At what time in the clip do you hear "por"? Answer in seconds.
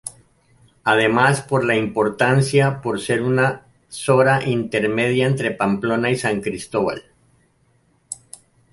1.43-1.63, 2.81-2.99